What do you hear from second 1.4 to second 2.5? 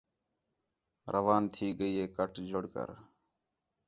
تھی ڳئی کٹ